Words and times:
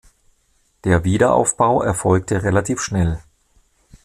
Der 0.83 1.03
Wiederaufbau 1.03 1.83
erfolgte 1.83 2.41
relativ 2.41 2.81
schnell. 2.81 3.19